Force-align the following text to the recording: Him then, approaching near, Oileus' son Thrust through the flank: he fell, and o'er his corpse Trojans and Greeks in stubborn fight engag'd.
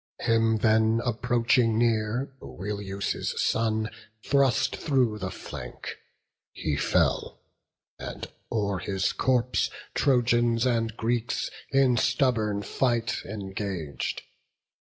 Him 0.21 0.57
then, 0.57 0.99
approaching 1.05 1.77
near, 1.77 2.33
Oileus' 2.41 3.39
son 3.39 3.91
Thrust 4.25 4.75
through 4.77 5.19
the 5.19 5.29
flank: 5.29 5.95
he 6.53 6.75
fell, 6.75 7.39
and 7.99 8.25
o'er 8.51 8.79
his 8.79 9.13
corpse 9.13 9.69
Trojans 9.93 10.65
and 10.65 10.97
Greeks 10.97 11.51
in 11.69 11.97
stubborn 11.97 12.63
fight 12.63 13.17
engag'd. 13.25 14.23